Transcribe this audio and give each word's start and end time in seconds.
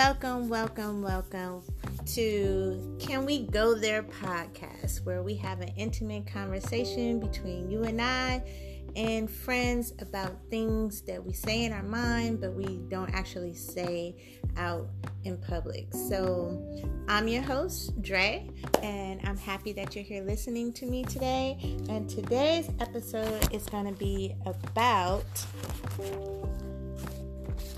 welcome, 0.00 0.48
welcome, 0.48 1.02
welcome 1.02 1.62
to 2.06 2.96
Can 2.98 3.26
We 3.26 3.42
Go 3.42 3.74
There 3.74 4.02
podcast, 4.02 5.04
where 5.04 5.22
we 5.22 5.34
have 5.34 5.60
an 5.60 5.68
intimate 5.76 6.26
conversation 6.26 7.20
between 7.20 7.70
you 7.70 7.82
and 7.82 8.00
I 8.00 8.42
and 8.96 9.30
friends 9.30 9.92
about 9.98 10.38
things 10.48 11.02
that 11.02 11.22
we 11.22 11.34
say 11.34 11.64
in 11.64 11.74
our 11.74 11.82
mind, 11.82 12.40
but 12.40 12.54
we 12.54 12.78
don't 12.88 13.12
actually 13.12 13.52
say 13.52 14.16
out 14.56 14.88
in 15.24 15.36
public. 15.36 15.92
So, 15.92 16.66
I'm 17.06 17.28
your 17.28 17.42
host, 17.42 18.00
Dre, 18.00 18.48
and 18.82 19.20
I'm 19.24 19.36
happy 19.36 19.74
that 19.74 19.94
you're 19.94 20.02
here 20.02 20.24
listening 20.24 20.72
to 20.74 20.86
me 20.86 21.04
today. 21.04 21.76
And 21.90 22.08
today's 22.08 22.70
episode 22.80 23.52
is 23.52 23.66
going 23.66 23.84
to 23.84 23.98
be 23.98 24.34
about 24.46 25.26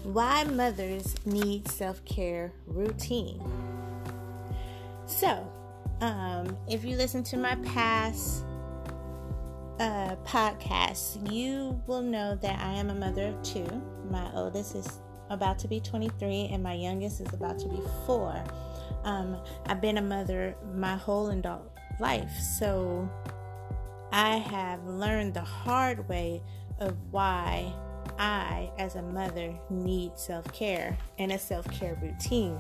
why 0.05 0.45
mothers 0.45 1.15
need 1.25 1.69
self 1.69 2.05
care 2.05 2.53
routine. 2.67 3.41
So, 5.07 5.51
um, 6.01 6.57
if 6.69 6.85
you 6.85 6.97
listen 6.97 7.23
to 7.25 7.37
my 7.37 7.55
past 7.57 8.45
uh, 9.79 10.17
podcasts, 10.25 11.31
you 11.31 11.81
will 11.87 12.03
know 12.03 12.35
that 12.37 12.61
I 12.61 12.73
am 12.73 12.91
a 12.91 12.95
mother 12.95 13.29
of 13.29 13.43
two. 13.43 13.67
My 14.11 14.31
oldest 14.35 14.75
is 14.75 15.01
about 15.31 15.59
to 15.61 15.69
be 15.69 15.81
23, 15.81 16.51
and 16.53 16.63
my 16.63 16.75
youngest 16.75 17.21
is 17.21 17.33
about 17.33 17.59
to 17.61 17.69
be 17.69 17.81
four. 18.07 18.43
Um, 19.05 19.37
I've 19.67 19.81
been 19.81 19.99
a 19.99 20.03
mother 20.03 20.57
my 20.75 20.97
whole 20.97 21.31
adult 21.31 21.71
life, 22.01 22.33
so 22.59 23.09
I 24.13 24.37
have 24.37 24.85
learned 24.87 25.35
the 25.35 25.41
hard 25.41 26.09
way 26.09 26.43
of 26.79 26.97
why 27.11 27.73
I, 28.19 28.71
as 28.79 28.97
a 28.97 29.03
mother, 29.03 29.55
need 29.71 30.19
self 30.19 30.51
care 30.53 30.97
and 31.19 31.33
a 31.33 31.39
self 31.39 31.71
care 31.71 31.99
routine. 32.03 32.59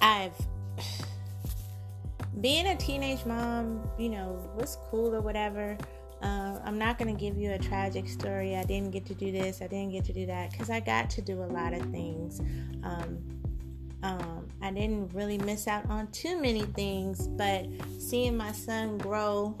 I've 0.00 0.34
being 2.40 2.66
a 2.66 2.76
teenage 2.76 3.24
mom, 3.24 3.88
you 3.98 4.08
know, 4.08 4.50
was 4.56 4.78
cool 4.90 5.14
or 5.14 5.20
whatever. 5.20 5.76
Uh, 6.22 6.58
I'm 6.64 6.78
not 6.78 6.98
going 6.98 7.14
to 7.14 7.20
give 7.20 7.36
you 7.36 7.52
a 7.52 7.58
tragic 7.58 8.08
story. 8.08 8.56
I 8.56 8.64
didn't 8.64 8.90
get 8.90 9.04
to 9.06 9.14
do 9.14 9.30
this, 9.30 9.60
I 9.60 9.66
didn't 9.66 9.92
get 9.92 10.04
to 10.06 10.12
do 10.12 10.26
that 10.26 10.50
because 10.50 10.70
I 10.70 10.80
got 10.80 11.10
to 11.10 11.22
do 11.22 11.42
a 11.42 11.46
lot 11.46 11.72
of 11.72 11.82
things. 11.90 12.40
Um, 12.82 13.18
um, 14.02 14.48
I 14.62 14.70
didn't 14.70 15.12
really 15.14 15.38
miss 15.38 15.66
out 15.66 15.88
on 15.90 16.08
too 16.12 16.40
many 16.40 16.62
things, 16.62 17.26
but 17.28 17.66
seeing 17.98 18.36
my 18.36 18.52
son 18.52 18.98
grow 18.98 19.56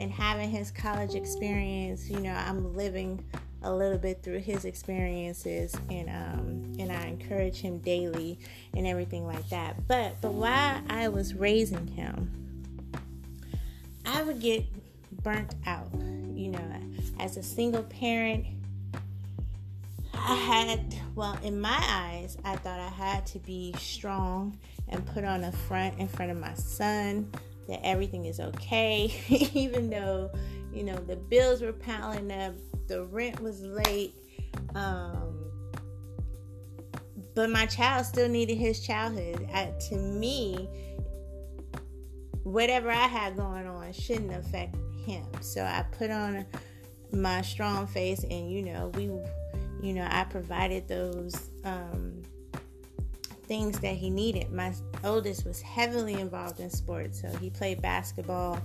and 0.00 0.10
having 0.10 0.50
his 0.50 0.70
college 0.70 1.14
experience, 1.14 2.08
you 2.08 2.20
know, 2.20 2.32
I'm 2.32 2.74
living 2.74 3.22
a 3.62 3.72
little 3.72 3.98
bit 3.98 4.22
through 4.22 4.38
his 4.38 4.64
experiences 4.64 5.76
and 5.90 6.08
um, 6.08 6.72
and 6.78 6.90
I 6.90 7.06
encourage 7.06 7.58
him 7.58 7.78
daily 7.78 8.38
and 8.74 8.86
everything 8.86 9.26
like 9.26 9.46
that. 9.50 9.86
But 9.86 10.18
but 10.22 10.32
while 10.32 10.80
I 10.88 11.08
was 11.08 11.34
raising 11.34 11.86
him, 11.86 12.30
I 14.06 14.22
would 14.22 14.40
get 14.40 14.64
burnt 15.22 15.54
out. 15.66 15.90
You 16.32 16.52
know, 16.52 16.72
as 17.18 17.36
a 17.36 17.42
single 17.42 17.82
parent, 17.82 18.46
I 20.14 20.34
had 20.34 20.94
well 21.14 21.38
in 21.42 21.60
my 21.60 21.78
eyes, 21.78 22.38
I 22.42 22.56
thought 22.56 22.80
I 22.80 22.88
had 22.88 23.26
to 23.26 23.38
be 23.40 23.74
strong 23.78 24.56
and 24.88 25.04
put 25.04 25.24
on 25.24 25.44
a 25.44 25.52
front 25.52 25.98
in 25.98 26.08
front 26.08 26.32
of 26.32 26.40
my 26.40 26.54
son 26.54 27.30
that 27.68 27.84
everything 27.84 28.26
is 28.26 28.40
okay, 28.40 29.12
even 29.54 29.90
though 29.90 30.30
you 30.72 30.84
know 30.84 30.96
the 30.96 31.16
bills 31.16 31.62
were 31.62 31.72
piling 31.72 32.30
up 32.30 32.54
the 32.90 33.04
rent 33.04 33.40
was 33.40 33.62
late. 33.62 34.14
Um, 34.74 35.50
but 37.34 37.48
my 37.48 37.66
child 37.66 38.04
still 38.04 38.28
needed 38.28 38.56
his 38.58 38.84
childhood. 38.84 39.48
I, 39.54 39.72
to 39.88 39.96
me, 39.96 40.68
whatever 42.42 42.90
I 42.90 43.06
had 43.06 43.36
going 43.36 43.66
on 43.66 43.92
shouldn't 43.92 44.34
affect 44.34 44.76
him. 45.06 45.24
So 45.40 45.62
I 45.62 45.84
put 45.92 46.10
on 46.10 46.44
my 47.12 47.42
strong 47.42 47.86
face, 47.86 48.24
and 48.24 48.50
you 48.50 48.62
know, 48.62 48.90
we, 48.94 49.04
you 49.82 49.94
know, 49.94 50.06
I 50.10 50.24
provided 50.24 50.88
those 50.88 51.50
um, 51.64 52.22
things 53.50 53.80
that 53.80 53.96
he 53.96 54.10
needed. 54.10 54.52
My 54.52 54.72
oldest 55.02 55.44
was 55.44 55.60
heavily 55.60 56.14
involved 56.14 56.60
in 56.60 56.70
sports, 56.70 57.20
so 57.20 57.28
he 57.38 57.50
played 57.50 57.82
basketball, 57.82 58.60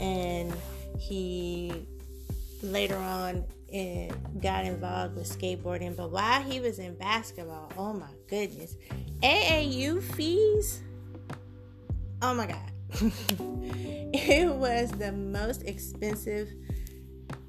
and 0.00 0.52
he 0.98 1.86
later 2.60 2.96
on 2.96 3.44
and 3.72 4.42
got 4.42 4.64
involved 4.64 5.14
with 5.14 5.28
skateboarding. 5.28 5.96
But 5.96 6.10
while 6.10 6.42
he 6.42 6.58
was 6.58 6.80
in 6.80 6.96
basketball, 6.96 7.72
oh 7.78 7.92
my 7.92 8.10
goodness, 8.26 8.74
AAU 9.22 10.02
fees, 10.02 10.82
oh 12.20 12.34
my 12.34 12.48
God, 12.48 12.72
it 14.12 14.52
was 14.52 14.90
the 14.90 15.12
most 15.12 15.62
expensive 15.62 16.48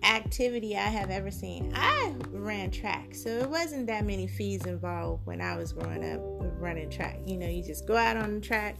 activity 0.08 0.76
I 0.78 0.88
have 0.88 1.10
ever 1.10 1.30
seen. 1.30 1.72
I 1.76 2.14
ran 2.32 2.72
track, 2.72 3.14
so 3.14 3.30
it 3.30 3.50
wasn't 3.50 3.88
that 3.88 4.06
many 4.06 4.28
fees 4.28 4.66
involved 4.66 5.26
when 5.26 5.42
I 5.42 5.58
was 5.58 5.74
growing 5.74 6.04
up 6.14 6.22
running 6.60 6.90
track. 6.90 7.20
You 7.26 7.38
know, 7.38 7.48
you 7.48 7.64
just 7.64 7.86
go 7.86 7.96
out 7.96 8.18
on 8.18 8.36
the 8.36 8.42
track, 8.42 8.78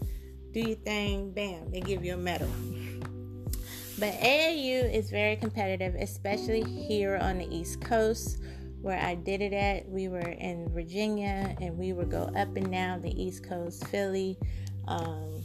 do 0.52 0.60
your 0.60 0.76
thing, 0.78 1.32
bam, 1.32 1.70
they 1.70 1.80
give 1.80 2.04
you 2.04 2.14
a 2.14 2.16
medal. 2.16 2.48
But 3.98 4.14
AAU 4.14 4.94
is 4.94 5.10
very 5.10 5.36
competitive, 5.36 5.94
especially 5.96 6.62
here 6.62 7.16
on 7.16 7.38
the 7.38 7.54
East 7.54 7.80
Coast 7.80 8.38
where 8.80 8.98
I 8.98 9.16
did 9.16 9.42
it 9.42 9.52
at. 9.52 9.88
We 9.88 10.08
were 10.08 10.20
in 10.20 10.68
Virginia 10.72 11.56
and 11.60 11.76
we 11.76 11.92
would 11.92 12.10
go 12.10 12.30
up 12.36 12.56
and 12.56 12.70
down 12.70 13.02
the 13.02 13.10
East 13.20 13.44
Coast, 13.44 13.86
Philly, 13.88 14.38
um, 14.86 15.42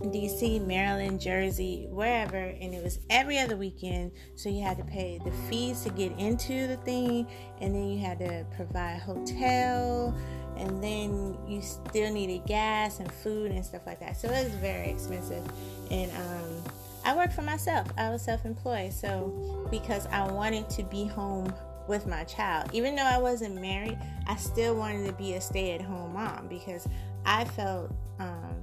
DC, 0.00 0.64
Maryland, 0.66 1.20
Jersey, 1.20 1.86
wherever, 1.90 2.36
and 2.36 2.74
it 2.74 2.82
was 2.82 2.98
every 3.10 3.38
other 3.38 3.56
weekend. 3.56 4.12
So 4.36 4.48
you 4.48 4.62
had 4.62 4.78
to 4.78 4.84
pay 4.84 5.20
the 5.24 5.30
fees 5.48 5.82
to 5.82 5.90
get 5.90 6.12
into 6.18 6.66
the 6.66 6.76
thing, 6.78 7.26
and 7.60 7.74
then 7.74 7.88
you 7.88 8.00
had 8.00 8.18
to 8.18 8.44
provide 8.56 9.00
hotel, 9.00 10.14
and 10.56 10.82
then 10.82 11.36
you 11.46 11.62
still 11.62 12.12
needed 12.12 12.46
gas 12.46 13.00
and 13.00 13.10
food 13.10 13.52
and 13.52 13.64
stuff 13.64 13.82
like 13.86 14.00
that. 14.00 14.16
So 14.16 14.28
it 14.28 14.44
was 14.44 14.54
very 14.54 14.90
expensive, 14.90 15.44
and 15.90 16.10
um, 16.12 16.72
I 17.04 17.16
worked 17.16 17.32
for 17.32 17.42
myself. 17.42 17.88
I 17.96 18.10
was 18.10 18.22
self 18.22 18.44
employed. 18.44 18.92
So, 18.92 19.66
because 19.70 20.06
I 20.06 20.30
wanted 20.30 20.68
to 20.70 20.82
be 20.84 21.06
home 21.06 21.52
with 21.88 22.06
my 22.06 22.24
child, 22.24 22.70
even 22.72 22.94
though 22.94 23.02
I 23.02 23.18
wasn't 23.18 23.60
married, 23.60 23.98
I 24.26 24.36
still 24.36 24.74
wanted 24.74 25.06
to 25.06 25.12
be 25.12 25.34
a 25.34 25.40
stay 25.40 25.72
at 25.72 25.80
home 25.80 26.14
mom 26.14 26.46
because 26.48 26.86
I 27.24 27.44
felt 27.44 27.90
um, 28.18 28.62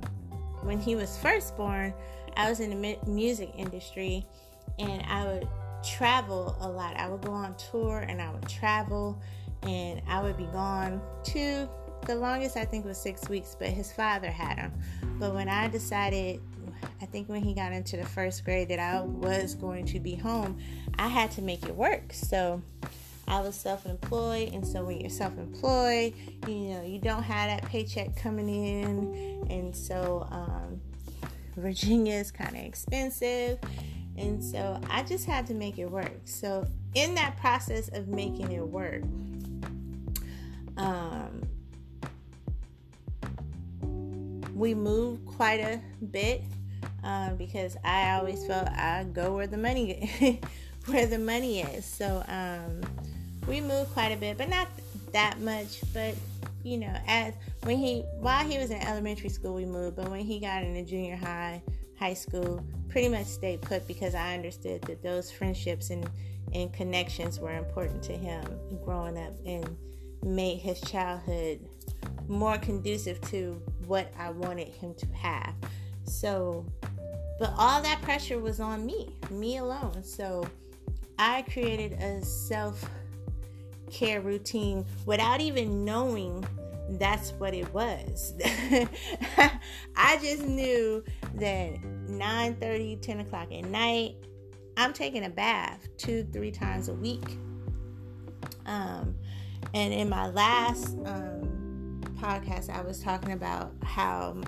when 0.63 0.79
he 0.79 0.95
was 0.95 1.17
first 1.17 1.55
born, 1.57 1.93
I 2.35 2.49
was 2.49 2.59
in 2.59 2.69
the 2.69 2.97
music 3.07 3.51
industry 3.57 4.25
and 4.77 5.03
I 5.07 5.25
would 5.25 5.47
travel 5.83 6.55
a 6.59 6.69
lot. 6.69 6.97
I 6.97 7.07
would 7.07 7.21
go 7.21 7.31
on 7.31 7.55
tour 7.55 7.99
and 7.99 8.21
I 8.21 8.31
would 8.31 8.47
travel 8.47 9.21
and 9.63 10.01
I 10.07 10.21
would 10.21 10.37
be 10.37 10.45
gone 10.45 11.01
to 11.25 11.69
the 12.05 12.15
longest 12.15 12.55
I 12.55 12.65
think 12.65 12.85
was 12.85 12.97
six 12.97 13.27
weeks, 13.27 13.55
but 13.57 13.67
his 13.69 13.91
father 13.91 14.31
had 14.31 14.57
him. 14.57 14.73
But 15.19 15.33
when 15.33 15.49
I 15.49 15.67
decided 15.67 16.41
I 17.01 17.05
think 17.05 17.29
when 17.29 17.43
he 17.43 17.53
got 17.53 17.73
into 17.73 17.97
the 17.97 18.05
first 18.05 18.45
grade 18.45 18.69
that 18.69 18.79
I 18.79 19.01
was 19.01 19.55
going 19.55 19.85
to 19.87 19.99
be 19.99 20.15
home, 20.15 20.57
I 20.97 21.07
had 21.07 21.31
to 21.31 21.41
make 21.41 21.63
it 21.65 21.75
work. 21.75 22.13
So 22.13 22.61
I 23.29 23.41
was 23.41 23.55
self 23.55 23.85
employed, 23.85 24.53
and 24.53 24.65
so 24.65 24.83
when 24.83 24.99
you're 24.99 25.09
self 25.09 25.37
employed, 25.37 26.13
you 26.47 26.55
know, 26.55 26.83
you 26.83 26.99
don't 26.99 27.23
have 27.23 27.49
that 27.49 27.69
paycheck 27.69 28.15
coming 28.15 28.49
in, 28.49 29.47
and 29.49 29.75
so 29.75 30.27
um, 30.31 30.81
Virginia 31.55 32.15
is 32.15 32.31
kind 32.31 32.55
of 32.55 32.63
expensive, 32.63 33.59
and 34.17 34.43
so 34.43 34.81
I 34.89 35.03
just 35.03 35.25
had 35.25 35.45
to 35.47 35.53
make 35.53 35.77
it 35.77 35.89
work. 35.89 36.11
So, 36.25 36.65
in 36.95 37.15
that 37.15 37.37
process 37.37 37.89
of 37.89 38.07
making 38.07 38.51
it 38.51 38.67
work, 38.67 39.03
um, 40.77 41.47
we 44.55 44.73
moved 44.73 45.25
quite 45.25 45.59
a 45.59 45.79
bit 46.11 46.43
um, 47.03 47.37
because 47.37 47.77
I 47.83 48.15
always 48.15 48.45
felt 48.45 48.67
I 48.69 49.05
go 49.13 49.35
where 49.35 49.47
the 49.47 49.57
money 49.57 50.41
where 50.85 51.05
the 51.05 51.19
money 51.19 51.61
is. 51.61 51.85
So 51.85 52.23
um, 52.27 52.81
we 53.49 53.59
moved 53.59 53.91
quite 53.93 54.11
a 54.11 54.17
bit, 54.17 54.37
but 54.37 54.47
not 54.47 54.67
that 55.11 55.39
much. 55.41 55.81
But 55.91 56.15
you 56.63 56.77
know, 56.77 56.93
as 57.07 57.33
when 57.63 57.77
he 57.77 58.01
while 58.19 58.47
he 58.47 58.57
was 58.59 58.69
in 58.69 58.81
elementary 58.81 59.29
school, 59.29 59.55
we 59.55 59.65
moved. 59.65 59.95
But 59.95 60.09
when 60.09 60.21
he 60.21 60.39
got 60.39 60.63
into 60.63 60.83
junior 60.83 61.17
high, 61.17 61.61
high 61.97 62.13
school, 62.13 62.63
pretty 62.87 63.09
much 63.09 63.25
stayed 63.25 63.61
put 63.61 63.87
because 63.87 64.13
I 64.15 64.35
understood 64.35 64.83
that 64.83 65.01
those 65.01 65.31
friendships 65.31 65.89
and 65.89 66.07
and 66.53 66.71
connections 66.71 67.39
were 67.39 67.55
important 67.55 68.01
to 68.03 68.13
him 68.13 68.43
growing 68.83 69.17
up 69.17 69.33
and 69.45 69.75
made 70.23 70.57
his 70.57 70.79
childhood 70.81 71.59
more 72.27 72.57
conducive 72.57 73.19
to 73.21 73.61
what 73.87 74.11
I 74.17 74.29
wanted 74.29 74.67
him 74.67 74.93
to 74.95 75.05
have. 75.07 75.53
So, 76.03 76.65
but 77.39 77.53
all 77.57 77.81
that 77.81 78.01
pressure 78.01 78.39
was 78.39 78.59
on 78.59 78.85
me, 78.85 79.15
me 79.29 79.57
alone. 79.57 80.03
So, 80.03 80.45
I 81.19 81.43
created 81.43 81.93
a 81.93 82.23
self 82.23 82.89
care 83.89 84.21
routine 84.21 84.85
without 85.05 85.41
even 85.41 85.83
knowing 85.85 86.45
that's 86.91 87.31
what 87.33 87.53
it 87.53 87.71
was. 87.73 88.33
I 89.95 90.17
just 90.21 90.45
knew 90.45 91.03
that 91.35 91.83
9 91.83 92.55
30, 92.55 92.95
10 92.97 93.19
o'clock 93.19 93.51
at 93.51 93.65
night, 93.65 94.15
I'm 94.77 94.93
taking 94.93 95.25
a 95.25 95.29
bath 95.29 95.87
two, 95.97 96.23
three 96.31 96.51
times 96.51 96.89
a 96.89 96.93
week. 96.93 97.37
Um, 98.65 99.15
and 99.73 99.93
in 99.93 100.09
my 100.09 100.29
last 100.29 100.97
um, 101.05 102.01
podcast, 102.15 102.69
I 102.69 102.81
was 102.81 103.01
talking 103.01 103.33
about 103.33 103.73
how 103.83 104.41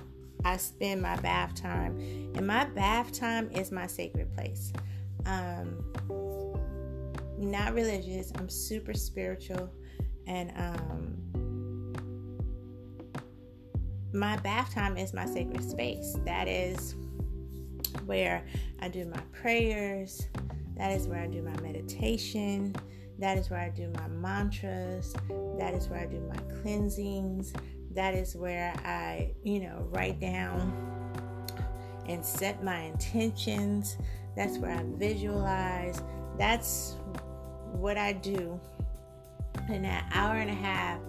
I 0.44 0.58
spend 0.58 1.02
my 1.02 1.18
bath 1.18 1.56
time, 1.56 1.98
and 2.36 2.48
my 2.48 2.66
bath 2.66 3.12
time 3.12 3.50
is 3.52 3.72
my 3.72 3.88
sacred 3.88 4.34
place. 4.34 4.74
Um, 5.26 5.84
not 7.42 7.74
religious, 7.74 8.32
I'm 8.38 8.50
super 8.50 8.94
spiritual, 8.94 9.70
and 10.28 10.52
um, 10.56 11.18
my 14.14 14.38
bath 14.38 14.74
time 14.74 14.98
is 14.98 15.14
my 15.14 15.26
sacred 15.26 15.64
space. 15.64 16.16
That 16.26 16.48
is 16.48 16.96
where 18.06 18.46
I 18.80 18.88
do 18.88 19.06
my 19.06 19.22
prayers, 19.32 20.28
that 20.78 20.92
is 20.92 21.08
where 21.08 21.20
I 21.20 21.28
do 21.28 21.42
my 21.42 21.60
meditation. 21.62 22.76
That 23.20 23.38
is 23.38 23.52
where 23.52 23.60
I 23.60 23.70
do 23.70 23.88
my 23.90 24.08
mantras. 24.08 25.14
That 25.60 25.76
is 25.76 25.88
where 25.90 26.00
I 26.00 26.08
do 26.08 26.20
my 26.22 26.40
cleansings. 26.62 27.54
That 27.92 28.16
is 28.16 28.36
where 28.36 28.74
I, 28.84 29.36
you 29.44 29.60
know, 29.60 29.88
write 29.92 30.20
down 30.20 30.74
and 32.08 32.26
set 32.26 32.64
my 32.64 32.80
intentions. 32.80 33.98
That's 34.36 34.58
where 34.58 34.72
I 34.72 34.84
visualize. 34.98 36.02
That's 36.40 36.96
what 37.74 37.98
I 37.98 38.14
do 38.14 38.60
in 39.70 39.84
that 39.84 40.10
hour 40.14 40.36
and 40.36 40.50
a 40.50 40.54
half, 40.54 41.00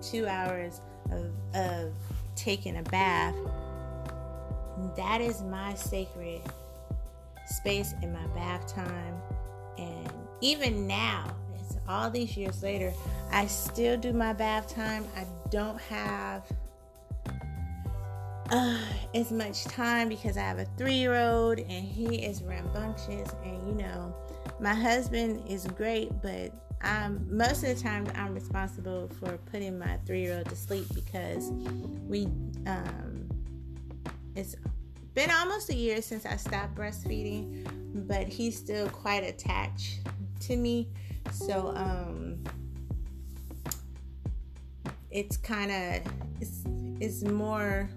two 0.00 0.26
hours 0.26 0.80
of, 1.10 1.30
of 1.54 1.92
taking 2.34 2.78
a 2.78 2.82
bath. 2.82 3.34
That 4.96 5.20
is 5.20 5.42
my 5.42 5.74
sacred 5.74 6.40
space 7.46 7.94
in 8.02 8.12
my 8.12 8.26
bath 8.28 8.66
time. 8.66 9.14
And 9.78 10.10
even 10.40 10.86
now, 10.86 11.34
it's 11.58 11.76
all 11.88 12.10
these 12.10 12.36
years 12.36 12.62
later, 12.62 12.92
I 13.30 13.46
still 13.46 13.96
do 13.96 14.12
my 14.12 14.32
bath 14.32 14.74
time. 14.74 15.06
I 15.16 15.26
don't 15.50 15.80
have 15.82 16.44
uh, 18.50 18.78
as 19.14 19.30
much 19.30 19.64
time 19.64 20.08
because 20.08 20.36
I 20.36 20.42
have 20.42 20.58
a 20.58 20.66
three 20.76 20.94
year 20.94 21.16
old 21.16 21.58
and 21.58 21.84
he 21.84 22.16
is 22.16 22.42
rambunctious. 22.42 23.28
And 23.44 23.68
you 23.68 23.74
know, 23.74 24.14
my 24.62 24.74
husband 24.74 25.42
is 25.48 25.66
great, 25.66 26.10
but 26.22 26.52
I'm, 26.82 27.26
most 27.28 27.64
of 27.64 27.76
the 27.76 27.82
time 27.82 28.06
I'm 28.14 28.32
responsible 28.34 29.10
for 29.20 29.36
putting 29.50 29.78
my 29.78 29.98
three 30.06 30.22
year 30.22 30.38
old 30.38 30.48
to 30.50 30.56
sleep 30.56 30.86
because 30.94 31.50
we, 32.08 32.26
um, 32.66 33.28
it's 34.36 34.54
been 35.14 35.30
almost 35.30 35.68
a 35.70 35.74
year 35.74 36.00
since 36.00 36.24
I 36.24 36.36
stopped 36.36 36.76
breastfeeding, 36.76 37.66
but 38.06 38.28
he's 38.28 38.56
still 38.56 38.88
quite 38.88 39.24
attached 39.24 40.00
to 40.40 40.56
me. 40.56 40.88
So 41.30 41.72
um 41.76 42.42
it's 45.10 45.36
kind 45.36 45.70
of 45.70 46.12
it's, 46.40 46.62
it's 47.00 47.22
more 47.22 47.88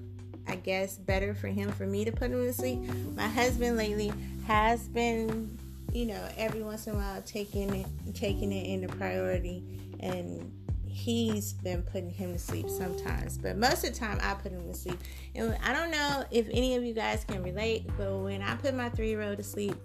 I 0.47 0.55
guess 0.57 0.97
better 0.97 1.33
for 1.33 1.47
him 1.47 1.71
for 1.71 1.87
me 1.87 2.05
to 2.05 2.11
put 2.11 2.31
him 2.31 2.45
to 2.45 2.53
sleep. 2.53 2.79
My 3.15 3.27
husband 3.27 3.77
lately 3.77 4.11
has 4.45 4.87
been, 4.89 5.57
you 5.95 6.05
know, 6.05 6.27
every 6.37 6.61
once 6.61 6.87
in 6.87 6.93
a 6.93 6.97
while 6.97 7.21
taking 7.21 7.73
it 7.73 7.87
taking 8.13 8.51
it 8.51 8.67
into 8.67 8.87
priority 8.95 9.63
and 10.01 10.51
he's 10.87 11.53
been 11.53 11.81
putting 11.81 12.09
him 12.09 12.33
to 12.33 12.39
sleep 12.39 12.69
sometimes, 12.69 13.37
but 13.37 13.57
most 13.57 13.83
of 13.83 13.93
the 13.93 13.99
time 13.99 14.19
I 14.21 14.33
put 14.33 14.51
him 14.51 14.65
to 14.67 14.73
sleep. 14.73 14.99
And 15.35 15.57
I 15.63 15.73
don't 15.73 15.91
know 15.91 16.23
if 16.31 16.47
any 16.51 16.75
of 16.75 16.83
you 16.83 16.93
guys 16.93 17.25
can 17.25 17.43
relate, 17.43 17.85
but 17.97 18.17
when 18.19 18.41
I 18.41 18.55
put 18.55 18.75
my 18.75 18.89
three 18.89 19.09
year 19.09 19.21
old 19.21 19.37
to 19.37 19.43
sleep, 19.43 19.75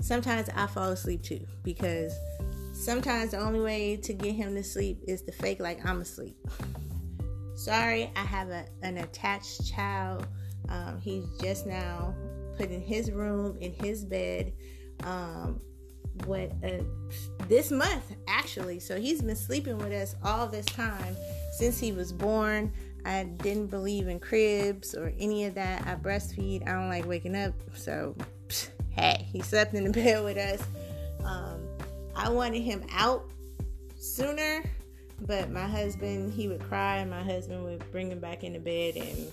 sometimes 0.00 0.48
I 0.54 0.66
fall 0.66 0.90
asleep 0.90 1.22
too 1.22 1.46
because 1.62 2.12
Sometimes 2.76 3.30
the 3.30 3.38
only 3.38 3.60
way 3.60 3.96
to 3.96 4.12
get 4.12 4.34
him 4.34 4.54
to 4.54 4.62
sleep 4.62 5.02
is 5.08 5.22
to 5.22 5.32
fake 5.32 5.60
like 5.60 5.84
I'm 5.86 6.02
asleep. 6.02 6.36
Sorry, 7.54 8.12
I 8.14 8.20
have 8.20 8.50
a, 8.50 8.66
an 8.82 8.98
attached 8.98 9.66
child. 9.66 10.26
Um, 10.68 11.00
he's 11.00 11.24
just 11.40 11.66
now 11.66 12.14
put 12.58 12.70
in 12.70 12.82
his 12.82 13.10
room, 13.10 13.56
in 13.62 13.72
his 13.72 14.04
bed. 14.04 14.52
Um, 15.04 15.60
what 16.24 16.50
uh, 16.64 16.82
this 17.48 17.70
month 17.70 18.14
actually. 18.26 18.80
So 18.80 18.98
he's 18.98 19.22
been 19.22 19.36
sleeping 19.36 19.78
with 19.78 19.92
us 19.92 20.16
all 20.24 20.46
this 20.46 20.66
time 20.66 21.16
since 21.58 21.78
he 21.78 21.92
was 21.92 22.12
born. 22.12 22.72
I 23.04 23.24
didn't 23.24 23.68
believe 23.68 24.08
in 24.08 24.18
cribs 24.18 24.94
or 24.94 25.12
any 25.18 25.44
of 25.44 25.54
that. 25.54 25.86
I 25.86 25.94
breastfeed. 25.94 26.66
I 26.66 26.72
don't 26.72 26.88
like 26.88 27.06
waking 27.06 27.36
up. 27.36 27.54
So, 27.74 28.16
psh, 28.48 28.68
hey, 28.90 29.28
he 29.32 29.42
slept 29.42 29.74
in 29.74 29.84
the 29.84 29.90
bed 30.02 30.24
with 30.24 30.36
us. 30.36 30.62
Um, 31.24 31.60
I 32.16 32.28
wanted 32.28 32.62
him 32.62 32.84
out 32.92 33.30
sooner, 33.96 34.64
but 35.20 35.50
my 35.50 35.66
husband, 35.66 36.32
he 36.32 36.48
would 36.48 36.60
cry, 36.62 36.96
and 36.96 37.10
my 37.10 37.22
husband 37.22 37.64
would 37.64 37.90
bring 37.92 38.10
him 38.10 38.18
back 38.18 38.42
into 38.42 38.58
bed, 38.58 38.96
and 38.96 39.30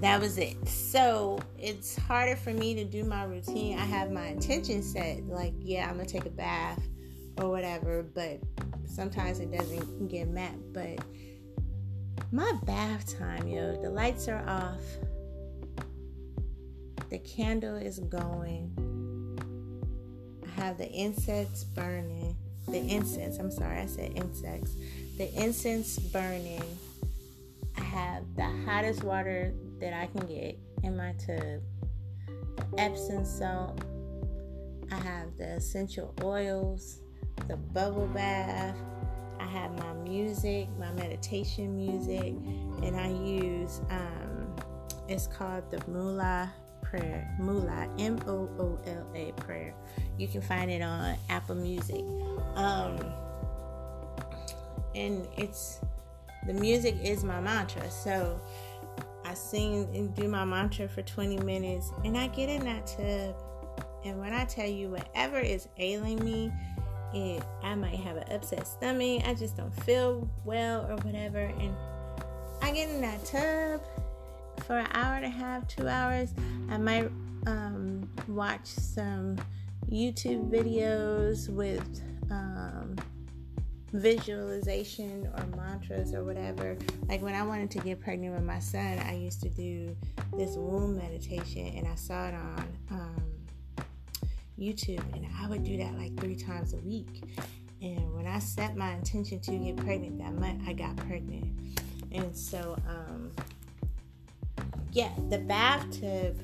that 0.00 0.20
was 0.20 0.38
it. 0.38 0.68
So 0.68 1.38
it's 1.58 1.96
harder 1.96 2.36
for 2.36 2.52
me 2.52 2.74
to 2.74 2.84
do 2.84 3.04
my 3.04 3.24
routine. 3.24 3.78
I 3.78 3.84
have 3.84 4.10
my 4.10 4.26
intention 4.26 4.82
set, 4.82 5.26
like, 5.26 5.54
yeah, 5.58 5.88
I'm 5.88 5.96
gonna 5.96 6.06
take 6.06 6.26
a 6.26 6.30
bath 6.30 6.82
or 7.38 7.50
whatever, 7.50 8.02
but 8.02 8.40
sometimes 8.86 9.40
it 9.40 9.52
doesn't 9.52 10.08
get 10.08 10.28
met. 10.28 10.54
But 10.72 10.98
my 12.32 12.52
bath 12.64 13.18
time, 13.18 13.48
yo, 13.48 13.80
the 13.80 13.90
lights 13.90 14.28
are 14.28 14.44
off, 14.48 14.80
the 17.10 17.18
candle 17.18 17.76
is 17.76 17.98
going 18.00 18.72
I 20.56 20.60
have 20.60 20.78
the 20.78 20.90
incense 20.90 21.64
burning. 21.64 22.36
The 22.68 22.78
incense, 22.78 23.38
I'm 23.38 23.50
sorry, 23.50 23.78
I 23.78 23.86
said 23.86 24.12
insects. 24.14 24.74
The 25.18 25.32
incense 25.34 25.98
burning. 25.98 26.62
I 27.76 27.82
have 27.82 28.22
the 28.36 28.48
hottest 28.64 29.02
water 29.02 29.52
that 29.80 29.92
I 29.92 30.06
can 30.06 30.26
get 30.26 30.58
in 30.82 30.96
my 30.96 31.12
tub. 31.12 31.62
The 32.56 32.66
Epsom 32.78 33.24
salt. 33.24 33.80
I 34.92 34.96
have 34.96 35.36
the 35.38 35.54
essential 35.54 36.14
oils, 36.22 37.00
the 37.48 37.56
bubble 37.56 38.06
bath. 38.08 38.76
I 39.40 39.46
have 39.46 39.76
my 39.78 39.92
music, 40.04 40.68
my 40.78 40.92
meditation 40.92 41.76
music, 41.76 42.34
and 42.82 42.96
I 42.96 43.08
use 43.08 43.80
um, 43.90 44.54
it's 45.08 45.26
called 45.26 45.70
the 45.70 45.78
Moola 45.78 46.50
prayer, 46.82 47.28
Moola, 47.40 47.88
M 48.00 48.18
O 48.26 48.48
O 48.58 48.78
L 48.86 49.06
A 49.14 49.32
prayer. 49.32 49.74
You 50.18 50.28
can 50.28 50.40
find 50.40 50.70
it 50.70 50.82
on 50.82 51.16
Apple 51.28 51.56
Music. 51.56 52.04
Um, 52.54 52.98
and 54.94 55.26
it's 55.36 55.80
the 56.46 56.54
music 56.54 56.96
is 57.02 57.24
my 57.24 57.40
mantra. 57.40 57.90
So 57.90 58.40
I 59.34 59.36
sing 59.36 59.88
and 59.96 60.14
do 60.14 60.28
my 60.28 60.44
mantra 60.44 60.86
for 60.86 61.02
20 61.02 61.38
minutes 61.38 61.90
and 62.04 62.16
I 62.16 62.28
get 62.28 62.48
in 62.48 62.64
that 62.66 62.86
tub. 62.86 63.34
And 64.04 64.20
when 64.20 64.32
I 64.32 64.44
tell 64.44 64.68
you 64.68 64.90
whatever 64.90 65.40
is 65.40 65.66
ailing 65.76 66.24
me, 66.24 66.52
it, 67.12 67.42
I 67.60 67.74
might 67.74 67.96
have 67.96 68.16
an 68.16 68.30
upset 68.30 68.64
stomach, 68.64 69.22
I 69.26 69.34
just 69.34 69.56
don't 69.56 69.74
feel 69.82 70.30
well 70.44 70.86
or 70.88 70.94
whatever. 70.98 71.40
And 71.40 71.74
I 72.62 72.70
get 72.70 72.88
in 72.88 73.00
that 73.00 73.24
tub 73.24 73.82
for 74.68 74.78
an 74.78 74.86
hour 74.92 75.16
and 75.16 75.24
a 75.24 75.30
half, 75.30 75.66
two 75.66 75.88
hours. 75.88 76.32
I 76.70 76.78
might 76.78 77.10
um, 77.48 78.08
watch 78.28 78.66
some 78.66 79.36
YouTube 79.90 80.48
videos 80.48 81.48
with 81.48 82.02
um, 82.30 82.94
visualization 83.94 85.30
or 85.36 85.46
mantras 85.56 86.12
or 86.14 86.24
whatever. 86.24 86.76
Like 87.08 87.22
when 87.22 87.34
I 87.34 87.42
wanted 87.44 87.70
to 87.72 87.78
get 87.78 88.00
pregnant 88.00 88.34
with 88.34 88.42
my 88.42 88.58
son, 88.58 88.98
I 88.98 89.14
used 89.14 89.40
to 89.42 89.48
do 89.48 89.96
this 90.36 90.56
womb 90.56 90.96
meditation 90.96 91.72
and 91.76 91.86
I 91.86 91.94
saw 91.94 92.28
it 92.28 92.34
on 92.34 92.68
um, 92.90 93.24
YouTube 94.58 95.04
and 95.14 95.26
I 95.40 95.48
would 95.48 95.62
do 95.62 95.76
that 95.78 95.96
like 95.96 96.18
three 96.18 96.34
times 96.34 96.74
a 96.74 96.78
week. 96.78 97.22
And 97.80 98.14
when 98.14 98.26
I 98.26 98.40
set 98.40 98.76
my 98.76 98.94
intention 98.94 99.38
to 99.40 99.58
get 99.58 99.76
pregnant 99.76 100.18
that 100.18 100.34
month, 100.34 100.62
I 100.66 100.72
got 100.72 100.96
pregnant. 100.96 101.52
And 102.10 102.36
so, 102.36 102.76
um, 102.88 103.30
yeah, 104.90 105.10
the 105.30 105.38
bathtub 105.38 106.40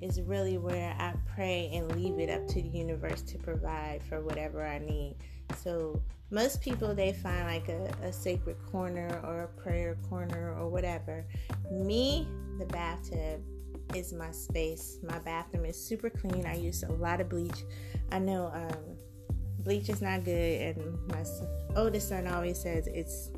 is 0.00 0.20
really 0.20 0.58
where 0.58 0.94
I 0.98 1.14
pray 1.34 1.70
and 1.72 1.90
leave 1.96 2.18
it 2.18 2.30
up 2.30 2.46
to 2.48 2.62
the 2.62 2.68
universe 2.68 3.22
to 3.22 3.38
provide 3.38 4.02
for 4.02 4.20
whatever 4.20 4.64
I 4.64 4.78
need. 4.78 5.16
So 5.62 6.00
most 6.30 6.60
people 6.60 6.94
they 6.94 7.12
find 7.12 7.46
like 7.46 7.68
a, 7.68 7.90
a 8.02 8.12
sacred 8.12 8.56
corner 8.70 9.20
or 9.24 9.42
a 9.42 9.48
prayer 9.60 9.96
corner 10.08 10.54
or 10.58 10.68
whatever. 10.68 11.24
Me, 11.70 12.28
the 12.58 12.66
bathtub 12.66 13.40
is 13.94 14.12
my 14.12 14.30
space. 14.30 14.98
My 15.02 15.18
bathroom 15.20 15.64
is 15.64 15.82
super 15.82 16.10
clean. 16.10 16.44
I 16.46 16.56
use 16.56 16.82
a 16.82 16.92
lot 16.92 17.20
of 17.20 17.28
bleach. 17.28 17.64
I 18.10 18.18
know 18.18 18.50
um, 18.52 18.96
bleach 19.60 19.88
is 19.88 20.02
not 20.02 20.24
good, 20.24 20.60
and 20.60 21.08
my 21.08 21.24
oldest 21.76 22.08
son 22.08 22.26
always 22.26 22.60
says 22.60 22.86
it's 22.88 23.30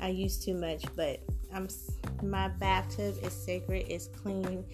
I 0.00 0.08
use 0.08 0.38
too 0.38 0.54
much, 0.54 0.84
but 0.96 1.20
I'm 1.52 1.68
my 2.22 2.48
bathtub 2.48 3.16
is 3.22 3.32
sacred, 3.32 3.86
it's 3.88 4.06
clean, 4.06 4.64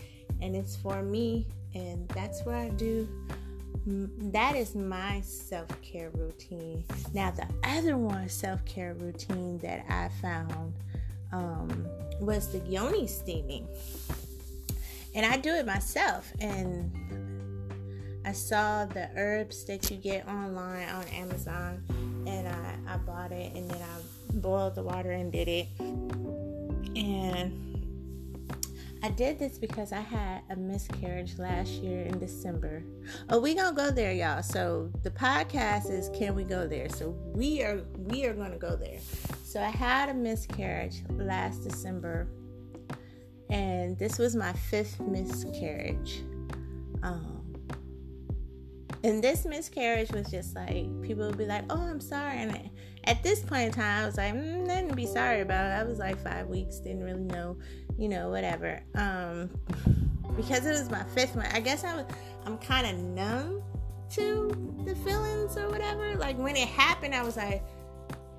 and 0.41 0.55
it's 0.55 0.77
for 0.77 1.03
me, 1.03 1.47
and 1.75 2.09
that's 2.11 2.45
what 2.45 2.55
I 2.55 2.69
do. 2.71 3.09
That 3.87 4.57
is 4.57 4.75
my 4.75 5.21
self 5.21 5.69
care 5.81 6.11
routine. 6.11 6.85
Now, 7.15 7.31
the 7.31 7.47
other 7.65 7.97
one 7.97 8.29
self 8.29 8.65
care 8.65 8.95
routine 8.95 9.59
that 9.59 9.85
I 9.89 10.09
found 10.21 10.75
um, 11.33 11.87
was 12.21 12.51
the 12.53 12.59
yoni 12.69 13.07
steaming, 13.07 13.69
and 15.15 15.25
I 15.25 15.37
do 15.37 15.51
it 15.51 15.67
myself. 15.67 16.33
And 16.41 16.91
I 18.25 18.33
saw 18.33 18.87
the 18.87 19.09
herbs 19.17 19.65
that 19.67 19.89
you 19.89 19.97
get 19.99 20.27
online 20.27 20.89
on 20.89 21.05
Amazon, 21.09 21.81
and 22.27 22.49
I, 22.49 22.95
I 22.95 22.97
bought 22.97 23.31
it, 23.31 23.55
and 23.55 23.71
then 23.71 23.81
I 23.81 24.01
boiled 24.39 24.75
the 24.75 24.83
water 24.83 25.13
and 25.13 25.31
did 25.31 25.47
it. 25.47 25.69
And 26.97 27.76
I 29.03 29.11
did 29.11 29.39
this 29.39 29.59
because 29.59 29.93
I 29.93 30.01
had 30.01 30.43
a 30.51 30.57
miscarriage 30.57 31.39
last 31.39 31.69
year 31.69 32.03
in 32.03 32.19
December. 32.19 32.83
Oh, 33.29 33.39
we 33.39 33.55
gonna 33.55 33.77
go 33.77 33.91
there, 33.91 34.13
y'all. 34.13 34.43
So 34.43 34.91
the 35.03 35.11
podcast 35.11 35.91
is 35.91 36.11
can 36.17 36.35
we 36.35 36.45
go 36.45 36.67
there? 36.67 36.89
So 36.89 37.11
we 37.35 37.63
are 37.63 37.83
we 37.97 38.25
are 38.25 38.35
gonna 38.35 38.59
go 38.59 38.75
there. 38.75 38.99
So 39.45 39.61
I 39.61 39.69
had 39.69 40.09
a 40.09 40.15
miscarriage 40.15 41.03
last 41.11 41.63
December, 41.63 42.27
and 43.51 43.99
this 43.99 44.19
was 44.19 44.35
my 44.35 44.53
fifth 44.53 44.99
miscarriage. 45.01 46.23
Um, 47.03 47.36
and 49.07 49.23
this 49.23 49.45
miscarriage 49.45 50.11
was 50.11 50.29
just 50.29 50.57
like 50.57 50.89
people 51.01 51.27
would 51.27 51.39
be 51.39 51.47
like, 51.47 51.65
"Oh, 51.71 51.81
I'm 51.81 52.01
sorry," 52.01 52.39
and 52.39 52.51
I, 52.51 52.71
at 53.05 53.23
this 53.23 53.41
point 53.41 53.67
in 53.69 53.73
time, 53.73 54.03
I 54.03 54.07
was 54.07 54.17
like, 54.17 54.35
mm, 54.35 54.67
"Nothing 54.67 54.89
to 54.89 54.97
be 54.97 55.07
sorry 55.07 55.43
about." 55.43 55.71
I 55.71 55.85
was 55.85 55.99
like 55.99 56.19
five 56.19 56.49
weeks, 56.49 56.81
didn't 56.81 57.05
really 57.05 57.23
know, 57.23 57.57
you 57.97 58.09
know, 58.09 58.31
whatever. 58.31 58.83
Um, 58.97 59.51
because 60.37 60.67
it 60.67 60.71
was 60.71 60.91
my 60.91 61.05
fifth 61.15 61.37
one. 61.37 61.47
I 61.53 61.61
guess 61.61 61.85
I 61.85 61.95
was, 61.95 62.07
I'm 62.45 62.59
kind 62.59 62.85
of 62.85 62.97
numb 62.97 63.63
to 64.11 64.83
the 64.85 64.97
feelings 64.97 65.57
or 65.57 65.69
whatever. 65.69 66.17
Like 66.17 66.37
when 66.37 66.57
it 66.57 66.69
happened, 66.69 67.15
I 67.15 67.23
was 67.23 67.37
like, 67.37 67.63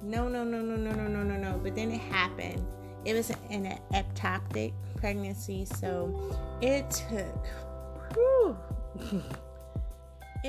"No, 0.03 0.27
no, 0.27 0.43
no, 0.43 0.61
no, 0.61 0.75
no, 0.75 0.91
no, 0.91 1.07
no, 1.07 1.23
no, 1.23 1.37
no." 1.37 1.61
But 1.63 1.75
then 1.75 1.91
it 1.91 2.01
happened. 2.01 2.61
It 3.05 3.13
was 3.13 3.29
an 3.49 3.79
ectopic 3.93 4.73
pregnancy, 4.97 5.63
so 5.63 6.35
it 6.61 6.89
took. 6.91 7.47
Whew, 8.13 8.57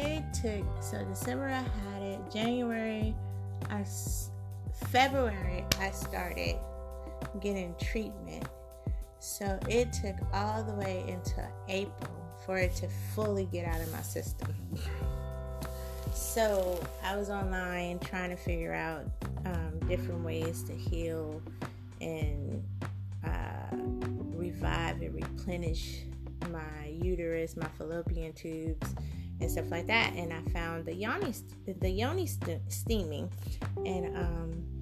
it 0.07 0.25
took 0.35 0.83
so 0.83 1.05
December 1.05 1.47
I 1.47 1.65
had 1.91 2.03
it, 2.03 2.21
January, 2.33 3.15
I 3.71 3.85
February 4.87 5.65
I 5.81 5.91
started 5.91 6.57
getting 7.41 7.75
treatment. 7.81 8.45
So 9.19 9.59
it 9.69 9.93
took 9.93 10.17
all 10.33 10.63
the 10.63 10.75
way 10.75 11.05
into 11.09 11.47
April 11.69 12.19
for 12.47 12.59
it 12.59 12.75
to 12.77 12.89
fully 13.15 13.47
get 13.47 13.67
out 13.67 13.81
of 13.81 13.93
my 13.93 14.01
system. 14.03 14.55
So 16.13 16.81
I 17.03 17.17
was 17.17 17.31
online 17.31 17.99
trying 17.99 18.31
to 18.31 18.37
figure 18.37 18.73
out 18.73 19.05
um, 19.45 19.79
different 19.89 20.25
ways 20.25 20.63
to 20.65 20.73
heal 20.73 21.43
and 22.01 22.63
uh, 23.25 23.77
revive 24.35 25.03
and 25.03 25.15
replenish 25.15 26.05
my 26.51 26.89
uterus, 26.89 27.57
my 27.57 27.69
fallopian 27.77 28.33
tubes, 28.33 28.95
and 29.41 29.51
stuff 29.51 29.71
like 29.71 29.87
that. 29.87 30.13
And 30.15 30.33
I 30.33 30.41
found 30.51 30.85
the 30.87 30.95
yoni, 30.95 31.35
the 31.67 31.91
yoni 31.91 32.27
st- 32.27 32.61
steaming, 32.69 33.31
and 33.85 34.17
um, 34.17 34.81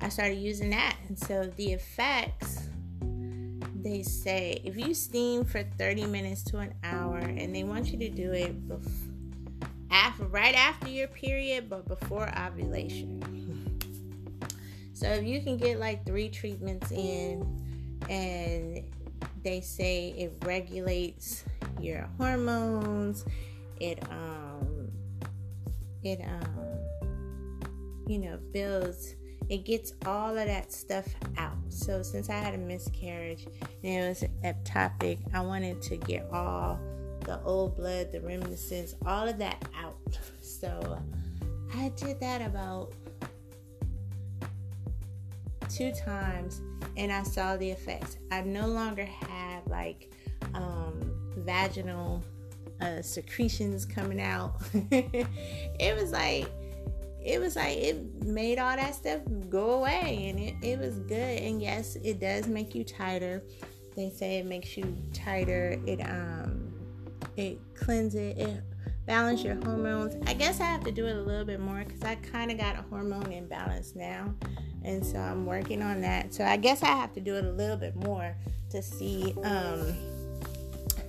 I 0.00 0.08
started 0.08 0.36
using 0.38 0.70
that. 0.70 0.96
And 1.08 1.18
so 1.18 1.50
the 1.56 1.72
effects, 1.72 2.68
they 3.82 4.02
say, 4.02 4.60
if 4.64 4.76
you 4.76 4.94
steam 4.94 5.44
for 5.44 5.62
30 5.78 6.06
minutes 6.06 6.42
to 6.44 6.58
an 6.58 6.74
hour, 6.84 7.18
and 7.18 7.54
they 7.54 7.64
want 7.64 7.92
you 7.92 7.98
to 7.98 8.08
do 8.08 8.32
it 8.32 8.68
before, 8.68 8.92
after, 9.90 10.24
right 10.24 10.54
after 10.54 10.88
your 10.88 11.08
period, 11.08 11.70
but 11.70 11.86
before 11.88 12.30
ovulation. 12.38 13.24
So 14.92 15.06
if 15.06 15.24
you 15.24 15.40
can 15.42 15.56
get 15.56 15.78
like 15.78 16.04
three 16.04 16.28
treatments 16.28 16.90
in, 16.90 17.42
and 18.10 18.82
they 19.42 19.60
say 19.60 20.08
it 20.10 20.32
regulates 20.44 21.44
your 21.82 22.08
hormones. 22.18 23.24
It 23.80 24.02
um 24.10 24.90
it 26.02 26.20
um 26.24 26.78
you 28.06 28.18
know 28.18 28.38
builds 28.52 29.14
it 29.48 29.64
gets 29.64 29.94
all 30.04 30.36
of 30.36 30.46
that 30.46 30.72
stuff 30.72 31.06
out. 31.38 31.56
So 31.68 32.02
since 32.02 32.28
I 32.28 32.34
had 32.34 32.54
a 32.54 32.58
miscarriage 32.58 33.46
and 33.82 34.04
it 34.04 34.08
was 34.08 34.24
ectopic, 34.44 35.18
I 35.32 35.40
wanted 35.40 35.80
to 35.82 35.96
get 35.96 36.28
all 36.32 36.78
the 37.24 37.42
old 37.42 37.76
blood, 37.76 38.12
the 38.12 38.20
reminiscence, 38.20 38.94
all 39.06 39.26
of 39.26 39.38
that 39.38 39.64
out. 39.74 39.96
So 40.42 40.98
I 41.74 41.90
did 41.96 42.20
that 42.20 42.42
about 42.42 42.92
two 45.68 45.92
times 45.92 46.60
and 46.96 47.12
I 47.12 47.22
saw 47.22 47.56
the 47.56 47.70
effects. 47.70 48.16
I 48.30 48.42
no 48.42 48.66
longer 48.66 49.04
had 49.04 49.66
like 49.66 50.12
um, 50.54 51.07
vaginal 51.44 52.22
uh, 52.80 53.02
secretions 53.02 53.84
coming 53.84 54.20
out. 54.20 54.54
it 54.72 56.00
was 56.00 56.12
like 56.12 56.50
it 57.24 57.40
was 57.40 57.56
like 57.56 57.76
it 57.76 58.24
made 58.24 58.58
all 58.58 58.76
that 58.76 58.94
stuff 58.94 59.20
go 59.50 59.72
away 59.72 60.28
and 60.28 60.38
it, 60.38 60.54
it 60.62 60.78
was 60.78 60.98
good. 61.00 61.40
And 61.40 61.60
yes 61.60 61.96
it 61.96 62.20
does 62.20 62.46
make 62.46 62.74
you 62.74 62.84
tighter. 62.84 63.42
They 63.96 64.10
say 64.10 64.38
it 64.38 64.46
makes 64.46 64.76
you 64.76 64.96
tighter. 65.12 65.80
It 65.86 66.00
um 66.00 66.72
it 67.36 67.58
cleanses 67.74 68.36
it 68.38 68.62
balance 69.06 69.42
your 69.42 69.56
hormones. 69.64 70.14
I 70.26 70.34
guess 70.34 70.60
i 70.60 70.64
have 70.64 70.84
to 70.84 70.92
do 70.92 71.06
it 71.06 71.16
a 71.16 71.22
little 71.22 71.44
bit 71.44 71.60
more 71.60 71.82
because 71.84 72.02
i 72.02 72.14
kind 72.14 72.50
of 72.50 72.58
got 72.58 72.78
a 72.78 72.82
hormone 72.82 73.32
imbalance 73.32 73.94
now. 73.96 74.34
And 74.84 75.04
so 75.04 75.18
i'm 75.18 75.46
working 75.46 75.82
on 75.82 76.00
that. 76.02 76.32
So 76.32 76.44
i 76.44 76.56
guess 76.56 76.82
i 76.82 76.88
have 76.88 77.12
to 77.14 77.20
do 77.20 77.34
it 77.34 77.44
a 77.44 77.50
little 77.50 77.76
bit 77.76 77.96
more 77.96 78.36
to 78.70 78.82
see 78.82 79.34
um 79.42 79.96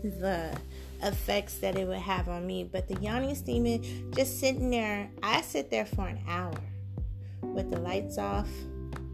the 0.04 0.58
effects 1.04 1.60
that 1.60 1.78
it 1.78 1.88
would 1.88 1.98
have 1.98 2.28
on 2.30 2.46
me. 2.46 2.64
But 2.64 2.88
the 2.88 2.96
yoni 2.96 3.36
steaming, 3.36 4.12
just 4.16 4.40
sitting 4.40 4.70
there, 4.70 5.10
I 5.24 5.42
sit 5.42 5.70
there 5.70 5.86
for 5.86 6.08
an 6.08 6.20
hour 6.28 6.60
with 7.42 7.72
the 7.72 7.80
lights 7.80 8.18
off. 8.18 8.50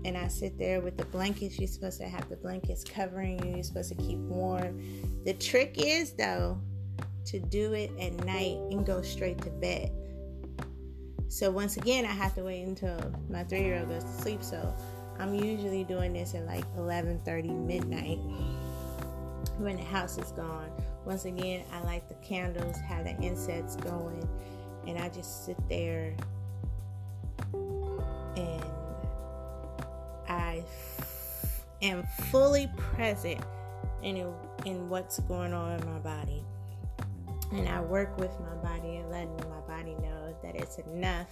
And 0.03 0.15
I 0.15 0.27
sit 0.27 0.59
there 0.59 0.81
with 0.81 0.97
the 0.97 1.05
blankets. 1.05 1.57
You're 1.57 1.67
supposed 1.67 1.99
to 1.99 2.07
have 2.07 2.29
the 2.29 2.35
blankets 2.35 2.83
covering 2.83 3.43
you. 3.43 3.55
You're 3.55 3.63
supposed 3.63 3.89
to 3.89 3.95
keep 3.95 4.19
warm. 4.19 4.79
The 5.25 5.33
trick 5.33 5.75
is, 5.77 6.11
though, 6.13 6.61
to 7.25 7.39
do 7.39 7.73
it 7.73 7.89
at 7.99 8.13
night 8.23 8.57
and 8.69 8.85
go 8.85 9.01
straight 9.01 9.41
to 9.41 9.49
bed. 9.49 9.91
So 11.27 11.49
once 11.49 11.77
again, 11.77 12.05
I 12.05 12.11
have 12.11 12.35
to 12.35 12.43
wait 12.43 12.63
until 12.63 12.99
my 13.29 13.43
three-year-old 13.43 13.89
goes 13.89 14.03
to 14.03 14.11
sleep. 14.21 14.43
So 14.43 14.75
I'm 15.17 15.33
usually 15.33 15.83
doing 15.83 16.13
this 16.13 16.35
at 16.35 16.45
like 16.45 16.65
11:30 16.75 17.65
midnight 17.65 18.19
when 19.57 19.77
the 19.77 19.83
house 19.83 20.17
is 20.17 20.31
gone. 20.31 20.69
Once 21.05 21.25
again, 21.25 21.63
I 21.71 21.81
like 21.83 22.07
the 22.07 22.15
candles, 22.15 22.77
have 22.77 23.05
the 23.05 23.15
incense 23.21 23.75
going, 23.77 24.27
and 24.87 24.97
I 24.97 25.09
just 25.09 25.45
sit 25.45 25.57
there 25.69 26.15
and 28.35 28.63
I 30.27 30.63
f- 30.65 31.65
am 31.81 32.03
fully 32.29 32.69
present 32.75 33.41
in 34.01 34.33
in 34.65 34.89
what's 34.89 35.19
going 35.21 35.53
on 35.53 35.79
in 35.79 35.85
my 35.85 35.99
body. 35.99 36.43
And 37.51 37.69
I 37.69 37.79
work 37.81 38.17
with 38.17 38.31
my 38.39 38.55
body 38.55 38.97
and 38.97 39.09
letting 39.11 39.35
my 39.49 39.59
body 39.67 39.95
know 40.01 40.35
that 40.41 40.55
it's 40.55 40.79
enough 40.79 41.29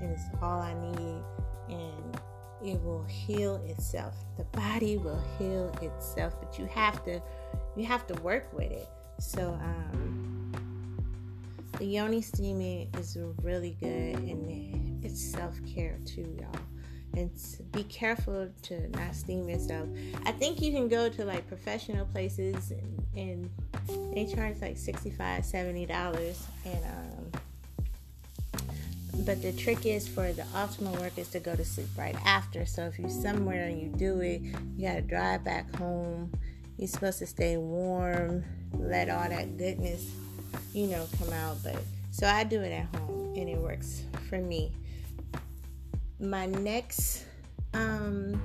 and 0.00 0.12
it's 0.12 0.22
all 0.42 0.60
I 0.60 0.74
need 0.74 1.22
and 1.68 2.20
it 2.62 2.82
will 2.82 3.04
heal 3.04 3.56
itself. 3.66 4.14
The 4.36 4.44
body 4.44 4.96
will 4.96 5.22
heal 5.38 5.72
itself, 5.82 6.34
but 6.40 6.58
you 6.58 6.66
have 6.66 7.04
to 7.04 7.20
you 7.76 7.84
have 7.86 8.06
to 8.08 8.14
work 8.22 8.52
with 8.52 8.70
it. 8.70 8.88
So 9.18 9.58
um, 9.62 10.52
the 11.78 11.84
yoni 11.84 12.20
steaming 12.20 12.90
is 12.98 13.16
really 13.42 13.76
good 13.80 14.16
and 14.16 15.04
it's 15.04 15.20
self 15.20 15.54
care 15.64 15.98
too, 16.04 16.36
y'all. 16.38 16.60
And 17.16 17.30
be 17.72 17.82
careful 17.84 18.48
to 18.62 18.88
not 18.90 19.14
steam 19.16 19.48
yourself. 19.48 19.88
I 20.24 20.32
think 20.32 20.62
you 20.62 20.70
can 20.72 20.88
go 20.88 21.08
to 21.08 21.24
like 21.24 21.48
professional 21.48 22.06
places 22.06 22.70
and, 22.70 23.06
and 23.16 23.50
they 24.14 24.26
charge 24.32 24.60
like 24.60 24.76
65 24.76 25.44
70 25.44 25.86
dollars 25.86 26.46
and 26.64 26.84
um, 26.84 27.40
but 29.24 29.42
the 29.42 29.52
trick 29.52 29.86
is 29.86 30.08
for 30.08 30.32
the 30.32 30.42
optimal 30.54 30.98
work 31.00 31.16
is 31.16 31.28
to 31.28 31.40
go 31.40 31.54
to 31.54 31.64
sleep 31.64 31.88
right 31.96 32.16
after 32.24 32.64
so 32.66 32.84
if 32.84 32.98
you're 32.98 33.08
somewhere 33.08 33.66
and 33.66 33.80
you 33.80 33.88
do 33.96 34.20
it 34.20 34.40
you 34.76 34.86
got 34.86 34.94
to 34.94 35.02
drive 35.02 35.44
back 35.44 35.74
home 35.76 36.30
you're 36.80 36.88
supposed 36.88 37.18
to 37.18 37.26
stay 37.26 37.58
warm, 37.58 38.42
let 38.72 39.10
all 39.10 39.28
that 39.28 39.58
goodness, 39.58 40.10
you 40.72 40.86
know, 40.86 41.06
come 41.18 41.30
out. 41.30 41.58
But 41.62 41.76
so 42.10 42.26
I 42.26 42.42
do 42.42 42.62
it 42.62 42.72
at 42.72 42.86
home 42.96 43.34
and 43.36 43.50
it 43.50 43.58
works 43.58 44.04
for 44.30 44.38
me. 44.38 44.72
My 46.18 46.46
next 46.46 47.26
um, 47.74 48.42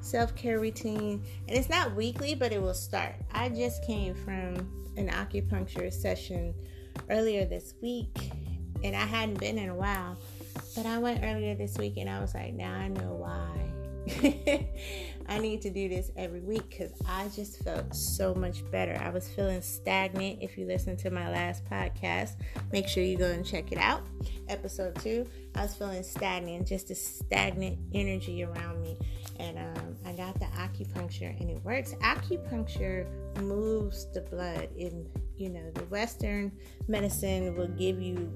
self 0.00 0.34
care 0.34 0.58
routine, 0.58 1.22
and 1.46 1.56
it's 1.56 1.68
not 1.68 1.94
weekly, 1.94 2.34
but 2.34 2.52
it 2.52 2.60
will 2.60 2.74
start. 2.74 3.14
I 3.32 3.48
just 3.48 3.84
came 3.84 4.16
from 4.16 4.56
an 4.96 5.08
acupuncture 5.08 5.92
session 5.92 6.52
earlier 7.10 7.44
this 7.44 7.74
week, 7.80 8.31
and 8.82 8.96
I 8.96 9.04
hadn't 9.04 9.40
been 9.40 9.58
in 9.58 9.68
a 9.68 9.74
while, 9.74 10.16
but 10.76 10.86
I 10.86 10.98
went 10.98 11.24
earlier 11.24 11.54
this 11.54 11.76
week, 11.78 11.96
and 11.96 12.08
I 12.08 12.20
was 12.20 12.34
like, 12.34 12.54
now 12.54 12.72
I 12.72 12.88
know 12.88 13.14
why. 13.14 13.72
I 15.28 15.38
need 15.38 15.62
to 15.62 15.70
do 15.70 15.88
this 15.88 16.10
every 16.16 16.40
week 16.40 16.68
because 16.70 16.92
I 17.06 17.28
just 17.28 17.62
felt 17.62 17.94
so 17.94 18.34
much 18.34 18.68
better. 18.70 19.00
I 19.00 19.10
was 19.10 19.28
feeling 19.28 19.62
stagnant. 19.62 20.38
If 20.42 20.58
you 20.58 20.66
listen 20.66 20.96
to 20.98 21.10
my 21.10 21.30
last 21.30 21.64
podcast, 21.70 22.32
make 22.72 22.88
sure 22.88 23.02
you 23.02 23.16
go 23.16 23.30
and 23.30 23.46
check 23.46 23.70
it 23.70 23.78
out. 23.78 24.02
Episode 24.48 24.96
two, 24.96 25.26
I 25.54 25.62
was 25.62 25.74
feeling 25.74 26.02
stagnant, 26.02 26.66
just 26.66 26.90
a 26.90 26.94
stagnant 26.94 27.78
energy 27.94 28.42
around 28.42 28.82
me. 28.82 28.98
And 29.38 29.58
um, 29.58 29.96
I 30.04 30.12
got 30.12 30.38
the 30.38 30.46
acupuncture 30.46 31.40
and 31.40 31.48
it 31.48 31.64
works. 31.64 31.94
Acupuncture 32.02 33.06
moves 33.40 34.06
the 34.12 34.22
blood. 34.22 34.68
In 34.76 35.08
you 35.36 35.48
know, 35.48 35.70
the 35.74 35.84
Western 35.84 36.52
medicine 36.88 37.56
will 37.56 37.68
give 37.68 38.00
you, 38.00 38.32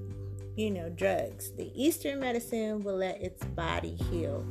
you 0.57 0.71
know, 0.71 0.89
drugs. 0.89 1.51
The 1.51 1.71
Eastern 1.75 2.19
medicine 2.19 2.83
will 2.83 2.97
let 2.97 3.21
its 3.21 3.45
body 3.45 3.95
heal 4.09 4.43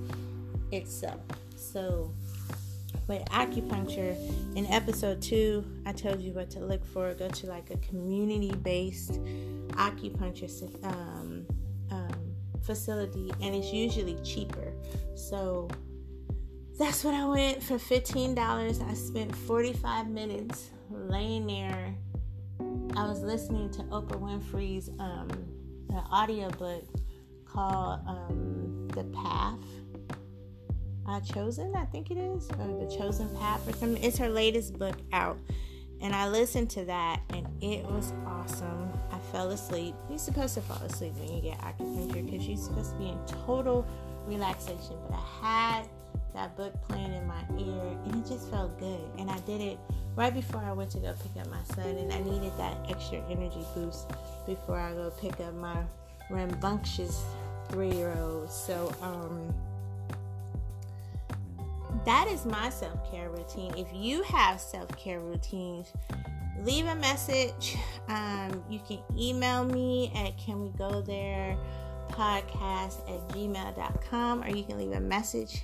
itself. 0.70 1.20
So, 1.56 2.14
with 3.08 3.24
acupuncture, 3.26 4.16
in 4.56 4.66
episode 4.66 5.20
two, 5.20 5.64
I 5.84 5.92
told 5.92 6.20
you 6.20 6.32
what 6.32 6.48
to 6.50 6.60
look 6.60 6.86
for. 6.86 7.12
Go 7.14 7.28
to 7.28 7.46
like 7.46 7.70
a 7.70 7.76
community 7.78 8.54
based 8.54 9.20
acupuncture 9.72 10.84
um, 10.84 11.44
um, 11.90 12.34
facility, 12.62 13.32
and 13.42 13.54
it's 13.54 13.72
usually 13.72 14.16
cheaper. 14.22 14.72
So, 15.16 15.68
that's 16.78 17.02
what 17.02 17.14
I 17.14 17.26
went 17.26 17.62
for 17.62 17.78
$15. 17.78 18.88
I 18.88 18.94
spent 18.94 19.34
45 19.34 20.08
minutes 20.08 20.70
laying 20.90 21.46
there. 21.48 21.94
I 22.94 23.08
was 23.08 23.22
listening 23.22 23.70
to 23.72 23.82
Oprah 23.84 24.20
Winfrey's 24.20 24.90
um, 24.98 25.55
audiobook 26.00 26.84
called 27.44 28.00
um, 28.06 28.88
The 28.88 29.04
Path 29.04 29.58
uh, 31.08 31.20
Chosen, 31.20 31.74
I 31.76 31.84
think 31.86 32.10
it 32.10 32.18
is, 32.18 32.48
or 32.58 32.86
The 32.86 32.96
Chosen 32.96 33.28
Path 33.36 33.68
or 33.68 33.72
something. 33.72 34.02
It's 34.02 34.18
her 34.18 34.28
latest 34.28 34.78
book 34.78 34.96
out. 35.12 35.38
And 36.02 36.14
I 36.14 36.28
listened 36.28 36.68
to 36.70 36.84
that 36.84 37.20
and 37.30 37.46
it 37.62 37.84
was 37.84 38.12
awesome. 38.26 38.90
I 39.10 39.18
fell 39.32 39.50
asleep. 39.50 39.94
You're 40.10 40.18
supposed 40.18 40.54
to 40.54 40.60
fall 40.60 40.82
asleep 40.82 41.14
when 41.16 41.34
you 41.34 41.40
get 41.40 41.58
acupuncture 41.60 42.24
because 42.24 42.46
you're 42.46 42.58
supposed 42.58 42.92
to 42.92 42.98
be 42.98 43.08
in 43.08 43.18
total 43.26 43.86
relaxation. 44.26 44.96
But 45.08 45.16
I 45.16 45.76
had 45.78 45.88
that 46.34 46.56
book 46.56 46.74
playing 46.86 47.14
in 47.14 47.26
my 47.26 47.42
ear 47.58 47.98
and 48.04 48.16
it 48.16 48.28
just 48.28 48.50
felt 48.50 48.78
good. 48.78 49.00
And 49.18 49.30
I 49.30 49.38
did 49.40 49.62
it 49.62 49.78
right 50.16 50.32
before 50.32 50.62
I 50.62 50.72
went 50.72 50.90
to 50.92 50.98
go 50.98 51.14
pick 51.22 51.42
up 51.42 51.50
my 51.50 51.62
son. 51.74 51.96
And 51.98 52.12
I 52.12 52.20
needed 52.20 52.52
that 52.58 52.76
extra 52.88 53.22
energy 53.30 53.64
boost 53.74 54.10
before 54.46 54.78
I 54.78 54.92
go 54.92 55.10
pick 55.10 55.38
up 55.40 55.54
my 55.54 55.76
rambunctious 56.30 57.22
three 57.68 57.92
year 57.92 58.14
old. 58.18 58.50
So, 58.50 58.92
um, 59.02 59.54
that 62.04 62.28
is 62.28 62.44
my 62.44 62.70
self 62.70 63.10
care 63.10 63.30
routine. 63.30 63.74
If 63.76 63.88
you 63.92 64.22
have 64.22 64.60
self 64.60 64.88
care 64.96 65.20
routines, 65.20 65.92
leave 66.62 66.86
a 66.86 66.94
message. 66.94 67.76
Um, 68.08 68.62
you 68.70 68.80
can 68.86 68.98
email 69.18 69.64
me 69.64 70.12
at 70.14 70.38
can 70.38 70.62
we 70.62 70.70
go 70.78 71.00
there 71.00 71.56
podcast 72.10 73.00
at 73.10 73.28
gmail.com 73.30 74.42
or 74.42 74.48
you 74.48 74.62
can 74.62 74.78
leave 74.78 74.92
a 74.92 75.00
message 75.00 75.62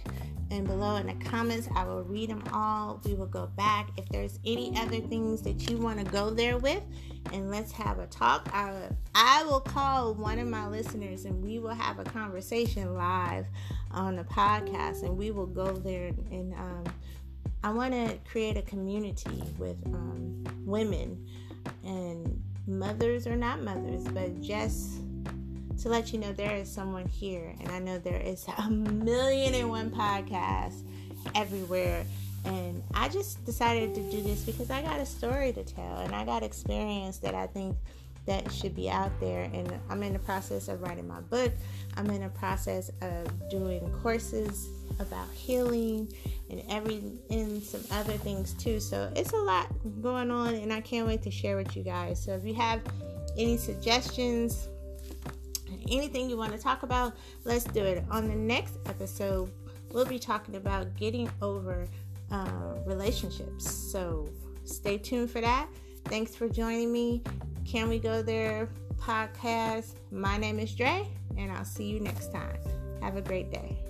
and 0.52 0.66
below 0.66 0.96
in 0.96 1.06
the 1.06 1.24
comments. 1.24 1.68
I 1.74 1.84
will 1.84 2.02
read 2.02 2.30
them 2.30 2.44
all. 2.52 3.00
We 3.04 3.14
will 3.14 3.26
go 3.26 3.46
back. 3.56 3.90
If 3.96 4.08
there's 4.10 4.38
any 4.44 4.76
other 4.76 5.00
things 5.00 5.42
that 5.42 5.68
you 5.68 5.78
want 5.78 5.98
to 5.98 6.04
go 6.04 6.30
there 6.30 6.58
with, 6.58 6.82
and 7.32 7.50
let's 7.50 7.72
have 7.72 7.98
a 7.98 8.06
talk. 8.06 8.48
I, 8.52 8.88
I 9.14 9.44
will 9.44 9.60
call 9.60 10.14
one 10.14 10.38
of 10.38 10.48
my 10.48 10.68
listeners 10.68 11.24
and 11.24 11.42
we 11.42 11.58
will 11.58 11.74
have 11.74 11.98
a 11.98 12.04
conversation 12.04 12.94
live 12.94 13.46
on 13.92 14.16
the 14.16 14.24
podcast, 14.24 15.02
and 15.02 15.16
we 15.16 15.30
will 15.30 15.46
go 15.46 15.72
there 15.72 16.08
and, 16.30 16.52
um, 16.54 16.84
I 17.64 17.70
want 17.70 17.92
to 17.92 18.18
create 18.28 18.56
a 18.56 18.62
community 18.62 19.42
with 19.56 19.76
um, 19.86 20.44
women 20.64 21.28
and 21.84 22.42
mothers 22.66 23.26
or 23.26 23.36
not 23.36 23.62
mothers, 23.62 24.02
but 24.08 24.40
just 24.40 25.00
to 25.82 25.88
let 25.88 26.12
you 26.12 26.18
know 26.18 26.32
there 26.32 26.56
is 26.56 26.70
someone 26.70 27.06
here, 27.06 27.54
and 27.60 27.68
I 27.70 27.78
know 27.80 27.98
there 27.98 28.20
is 28.20 28.46
a 28.58 28.70
million 28.70 29.54
and 29.54 29.68
one 29.68 29.90
podcasts 29.90 30.82
everywhere. 31.34 32.04
And 32.44 32.82
I 32.94 33.08
just 33.08 33.44
decided 33.44 33.94
to 33.94 34.10
do 34.10 34.22
this 34.22 34.44
because 34.44 34.70
I 34.70 34.82
got 34.82 34.98
a 34.98 35.06
story 35.06 35.52
to 35.52 35.62
tell 35.62 35.98
and 35.98 36.12
I 36.12 36.24
got 36.24 36.42
experience 36.42 37.18
that 37.18 37.36
I 37.36 37.46
think 37.46 37.76
that 38.26 38.50
should 38.50 38.74
be 38.74 38.90
out 38.90 39.12
there. 39.20 39.48
And 39.52 39.72
I'm 39.88 40.02
in 40.02 40.12
the 40.12 40.18
process 40.18 40.68
of 40.68 40.82
writing 40.82 41.06
my 41.06 41.20
book. 41.20 41.52
I'm 41.96 42.10
in 42.10 42.22
the 42.22 42.30
process 42.30 42.90
of 43.00 43.48
doing 43.48 43.80
courses 44.02 44.68
about 44.98 45.30
healing 45.32 46.12
and 46.50 46.62
every 46.68 47.00
and 47.30 47.62
some 47.62 47.82
other 47.92 48.14
things 48.14 48.54
too. 48.54 48.80
So 48.80 49.12
it's 49.14 49.32
a 49.32 49.36
lot 49.36 49.68
going 50.00 50.30
on 50.30 50.54
and 50.54 50.72
I 50.72 50.80
can't 50.80 51.06
wait 51.06 51.22
to 51.22 51.30
share 51.30 51.56
with 51.56 51.76
you 51.76 51.84
guys. 51.84 52.22
So 52.22 52.34
if 52.34 52.44
you 52.44 52.54
have 52.54 52.80
any 53.38 53.56
suggestions, 53.56 54.68
anything 55.90 56.28
you 56.28 56.36
want 56.36 56.52
to 56.52 56.58
talk 56.58 56.82
about, 56.82 57.14
let's 57.44 57.64
do 57.64 57.84
it. 57.84 58.04
On 58.10 58.28
the 58.28 58.34
next 58.34 58.78
episode, 58.86 59.50
we'll 59.92 60.06
be 60.06 60.18
talking 60.18 60.56
about 60.56 60.94
getting 60.96 61.30
over 61.40 61.86
uh, 62.30 62.74
relationships. 62.86 63.70
So 63.70 64.28
stay 64.64 64.98
tuned 64.98 65.30
for 65.30 65.40
that. 65.40 65.68
Thanks 66.06 66.34
for 66.34 66.48
joining 66.48 66.92
me. 66.92 67.22
Can 67.64 67.88
We 67.88 67.98
Go 67.98 68.22
There 68.22 68.68
podcast. 69.02 69.94
My 70.10 70.36
name 70.36 70.58
is 70.58 70.74
Dre, 70.74 71.06
and 71.36 71.50
I'll 71.50 71.64
see 71.64 71.86
you 71.86 72.00
next 72.00 72.32
time. 72.32 72.56
Have 73.00 73.16
a 73.16 73.22
great 73.22 73.50
day. 73.50 73.81